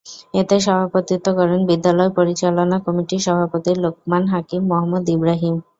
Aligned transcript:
এতে 0.33 0.55
সভাপতিত্ব 0.61 1.27
করেন 1.39 1.59
বিদ্যালয় 1.69 2.11
পরিচালনা 2.17 2.77
কমিটির 2.85 3.25
সভাপতি 3.27 3.71
লোকমান 3.83 4.23
হাকিম 4.33 4.61
মোহাম্মদ 4.69 5.03
ইব্রাহিম। 5.15 5.55